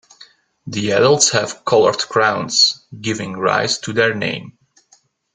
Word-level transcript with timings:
The 0.65 0.89
adults 0.93 1.29
have 1.29 1.63
colored 1.63 1.99
crowns, 1.99 2.87
giving 3.01 3.33
rise 3.37 3.77
to 3.81 3.93
their 3.93 4.15
name. 4.15 4.57